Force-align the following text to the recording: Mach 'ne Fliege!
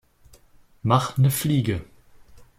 Mach 0.81 1.19
'ne 1.19 1.29
Fliege! 1.29 1.81